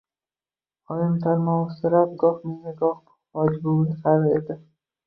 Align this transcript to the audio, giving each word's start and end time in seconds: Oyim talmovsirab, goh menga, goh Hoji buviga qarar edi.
Oyim 0.95 1.19
talmovsirab, 1.25 2.17
goh 2.25 2.41
menga, 2.49 2.75
goh 2.83 2.99
Hoji 3.41 3.65
buviga 3.69 4.01
qarar 4.07 4.31
edi. 4.43 4.61